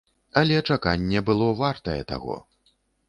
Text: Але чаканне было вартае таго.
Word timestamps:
Але 0.41 0.61
чаканне 0.69 1.23
было 1.27 1.49
вартае 1.61 1.99
таго. 2.13 2.39